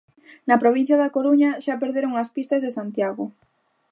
[0.47, 3.25] Na provincia da Coruña xa perderon as pistas de Santiago.